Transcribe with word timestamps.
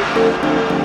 Música 0.00 0.79